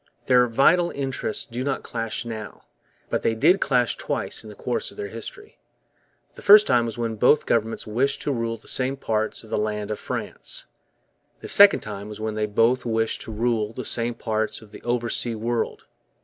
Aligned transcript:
Their 0.25 0.47
vital 0.47 0.89
interests 0.89 1.45
do 1.45 1.63
not 1.63 1.83
clash 1.83 2.25
now. 2.25 2.63
But 3.11 3.21
they 3.21 3.35
did 3.35 3.61
clash 3.61 3.97
twice 3.97 4.41
in 4.43 4.49
the 4.49 4.55
course 4.55 4.89
of 4.89 4.97
their 4.97 5.09
history. 5.09 5.59
The 6.33 6.41
first 6.41 6.65
time 6.65 6.87
was 6.87 6.97
when 6.97 7.17
both 7.17 7.45
governments 7.45 7.85
wished 7.85 8.19
to 8.23 8.31
rule 8.31 8.57
the 8.57 8.67
same 8.67 8.97
parts 8.97 9.43
of 9.43 9.51
the 9.51 9.59
land 9.59 9.91
of 9.91 9.99
France. 9.99 10.65
The 11.41 11.47
second 11.47 11.81
time 11.81 12.09
was 12.09 12.19
when 12.19 12.33
they 12.33 12.47
both 12.47 12.83
wished 12.83 13.21
to 13.21 13.31
rule 13.31 13.73
the 13.73 13.85
same 13.85 14.15
parts 14.15 14.59
of 14.59 14.71
the 14.71 14.81
oversea 14.81 15.35
world. 15.35 15.85